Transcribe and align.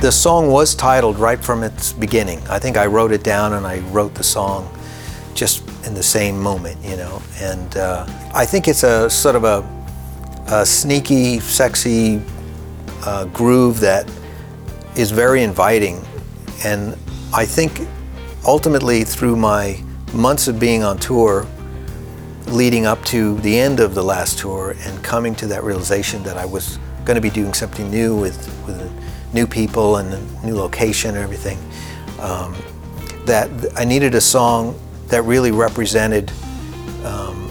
The 0.00 0.12
song 0.12 0.50
was 0.50 0.74
titled 0.74 1.18
right 1.18 1.42
from 1.42 1.62
its 1.62 1.94
beginning. 1.94 2.40
I 2.48 2.58
think 2.58 2.76
I 2.76 2.84
wrote 2.84 3.12
it 3.12 3.24
down 3.24 3.54
and 3.54 3.66
I 3.66 3.78
wrote 3.90 4.14
the 4.14 4.22
song 4.22 4.70
just 5.34 5.66
in 5.86 5.94
the 5.94 6.02
same 6.02 6.38
moment, 6.38 6.76
you 6.84 6.96
know. 6.96 7.22
And 7.40 7.76
uh, 7.78 8.06
I 8.34 8.44
think 8.44 8.68
it's 8.68 8.82
a 8.82 9.08
sort 9.08 9.36
of 9.36 9.44
a, 9.44 9.64
a 10.48 10.66
sneaky, 10.66 11.40
sexy 11.40 12.20
uh, 13.06 13.24
groove 13.26 13.80
that 13.80 14.06
is 14.96 15.10
very 15.10 15.42
inviting. 15.42 16.04
And 16.62 16.94
I 17.32 17.46
think 17.46 17.80
ultimately 18.46 19.02
through 19.02 19.36
my 19.36 19.82
months 20.12 20.46
of 20.46 20.60
being 20.60 20.84
on 20.84 20.98
tour, 20.98 21.46
leading 22.48 22.84
up 22.84 23.02
to 23.06 23.38
the 23.38 23.58
end 23.58 23.80
of 23.80 23.94
the 23.94 24.04
last 24.04 24.38
tour 24.38 24.76
and 24.80 25.02
coming 25.02 25.34
to 25.36 25.46
that 25.46 25.64
realization 25.64 26.22
that 26.24 26.36
I 26.36 26.44
was 26.44 26.78
going 27.06 27.14
to 27.14 27.22
be 27.22 27.30
doing 27.30 27.54
something 27.54 27.90
new 27.90 28.14
with, 28.14 28.46
with 28.66 28.92
new 29.32 29.46
people 29.46 29.96
and 29.96 30.44
new 30.44 30.54
location 30.54 31.10
and 31.10 31.18
everything, 31.18 31.58
um, 32.20 32.54
that 33.24 33.50
I 33.76 33.84
needed 33.84 34.14
a 34.14 34.20
song 34.20 34.78
that 35.08 35.22
really 35.22 35.50
represented 35.50 36.30
um, 37.04 37.42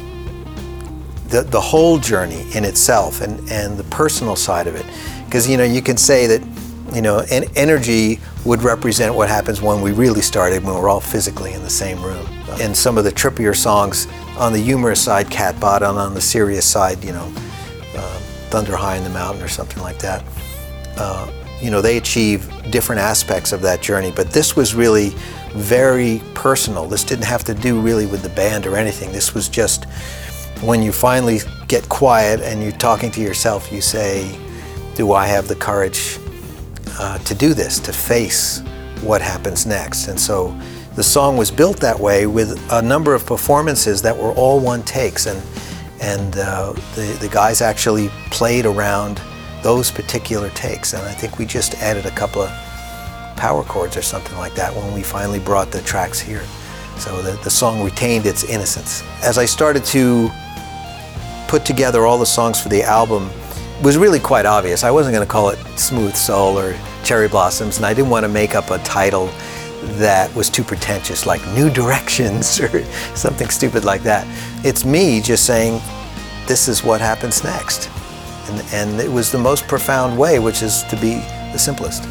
the, 1.28 1.42
the 1.42 1.62
whole 1.62 1.98
journey 1.98 2.46
in 2.54 2.66
itself 2.66 3.22
and, 3.22 3.40
and 3.50 3.78
the 3.78 3.84
personal 3.86 4.36
side 4.36 4.68
of 4.68 4.76
it. 4.76 4.86
Because, 5.26 5.50
you 5.50 5.58
know, 5.58 5.64
you 5.64 5.82
can 5.82 5.98
say 5.98 6.28
that, 6.28 6.42
you 6.94 7.02
know, 7.02 7.26
en- 7.30 7.50
energy 7.56 8.20
would 8.46 8.62
represent 8.62 9.14
what 9.14 9.28
happens 9.28 9.62
when 9.62 9.82
we 9.82 9.92
really 9.92 10.22
started, 10.22 10.64
when 10.64 10.76
we're 10.76 10.90
all 10.90 11.00
physically 11.00 11.54
in 11.54 11.62
the 11.64 11.70
same 11.70 12.02
room. 12.02 12.26
And 12.62 12.76
some 12.76 12.98
of 12.98 13.04
the 13.04 13.12
trippier 13.12 13.56
songs, 13.56 14.08
on 14.38 14.54
the 14.54 14.60
humorous 14.60 15.02
side, 15.02 15.30
Cat 15.30 15.60
Bottom, 15.60 15.98
on 15.98 16.14
the 16.14 16.22
serious 16.22 16.66
side, 16.66 17.04
you 17.04 17.12
know, 17.12 17.34
uh, 17.96 18.20
Thunder 18.50 18.76
High 18.76 18.98
in 18.98 19.04
the 19.04 19.10
Mountain 19.10 19.44
or 19.44 19.48
something 19.48 19.82
like 19.82 19.98
that. 20.00 20.24
Uh, 20.98 21.30
you 21.62 21.72
know, 21.72 21.82
they 21.82 21.98
achieve 21.98 22.52
different 22.72 23.02
aspects 23.02 23.52
of 23.52 23.62
that 23.62 23.82
journey, 23.82 24.12
but 24.12 24.32
this 24.32 24.56
was 24.56 24.76
really 24.76 25.10
very 25.54 26.22
personal. 26.34 26.88
This 26.88 27.04
didn't 27.04 27.26
have 27.26 27.44
to 27.46 27.54
do 27.54 27.80
really 27.80 28.06
with 28.06 28.24
the 28.24 28.30
band 28.30 28.68
or 28.68 28.76
anything. 28.76 29.12
This 29.12 29.34
was 29.34 29.48
just 29.48 29.86
when 30.62 30.82
you 30.82 30.92
finally 30.92 31.40
get 31.68 31.88
quiet 31.90 32.42
and 32.42 32.62
you're 32.62 32.72
talking 32.74 33.12
to 33.12 33.22
yourself, 33.22 33.72
you 33.72 33.82
say, 33.82 34.38
Do 34.96 35.14
I 35.14 35.28
have 35.28 35.48
the 35.48 35.56
courage 35.56 36.20
uh, 37.00 37.18
to 37.20 37.36
do 37.36 37.54
this, 37.54 37.80
to 37.82 37.94
face 37.94 38.62
what 39.02 39.22
happens 39.22 39.66
next? 39.66 40.08
And 40.08 40.20
so 40.20 40.58
the 40.96 41.04
song 41.04 41.38
was 41.38 41.52
built 41.52 41.80
that 41.82 42.00
way 42.00 42.28
with 42.28 42.60
a 42.72 42.82
number 42.82 43.14
of 43.14 43.26
performances 43.26 44.02
that 44.02 44.16
were 44.16 44.32
all 44.32 44.60
one 44.60 44.84
takes. 44.84 45.26
And, 45.26 45.42
and 46.02 46.38
uh, 46.38 46.74
the, 46.96 47.18
the 47.22 47.30
guys 47.30 47.62
actually 47.62 48.10
played 48.30 48.66
around 48.66 49.22
those 49.66 49.90
particular 49.90 50.52
takes. 50.52 50.94
And 50.94 51.02
I 51.02 51.12
think 51.12 51.40
we 51.40 51.46
just 51.48 51.74
added 51.82 52.06
a 52.06 52.12
couple 52.12 52.44
of 52.44 52.52
power 53.36 53.64
chords 53.64 53.98
or 53.98 54.04
something 54.04 54.38
like 54.38 54.54
that 54.54 54.72
when 54.76 54.94
we 54.94 55.02
finally 55.02 55.40
brought 55.40 55.72
the 55.72 55.82
tracks 55.82 56.20
here. 56.20 56.44
So 57.00 57.20
the, 57.24 57.32
the 57.44 57.50
song 57.50 57.84
retained 57.84 58.28
its 58.28 58.44
innocence. 58.44 59.02
As 59.24 59.40
I 59.40 59.46
started 59.46 59.84
to 59.86 60.30
put 61.48 61.66
together 61.66 62.06
all 62.06 62.20
the 62.20 62.28
songs 62.28 62.62
for 62.62 62.70
the 62.70 62.84
album, 62.84 63.28
it 63.80 63.84
was 63.84 63.98
really 63.98 64.20
quite 64.20 64.46
obvious. 64.46 64.84
I 64.84 64.92
wasn't 64.92 65.16
going 65.16 65.26
to 65.26 65.32
call 65.32 65.50
it 65.50 65.58
Smooth 65.80 66.16
Soul 66.16 66.60
or 66.60 66.78
Cherry 67.04 67.28
Blossoms, 67.28 67.78
and 67.78 67.88
I 67.88 67.96
didn't 67.96 68.12
want 68.12 68.24
to 68.24 68.30
make 68.30 68.54
up 68.54 68.70
a 68.70 68.78
title 68.84 69.32
that 69.98 70.34
was 70.36 70.48
too 70.48 70.64
pretentious, 70.64 71.26
like 71.26 71.42
New 71.56 71.72
Directions 71.72 72.60
or 72.66 72.84
something 73.16 73.50
stupid 73.50 73.84
like 73.84 74.04
that. 74.04 74.28
It's 74.64 74.86
me 74.86 75.22
just 75.22 75.44
saying, 75.44 75.82
this 76.46 76.68
is 76.68 76.84
what 76.84 77.02
happens 77.02 77.44
next. 77.44 77.90
And, 78.48 78.62
and 78.74 79.00
it 79.00 79.12
was 79.12 79.32
the 79.32 79.38
most 79.38 79.68
profound 79.68 80.18
way, 80.18 80.40
which 80.40 80.62
is 80.62 80.84
to 80.84 80.96
be 80.98 81.16
the 81.52 81.58
simplest. 81.58 82.04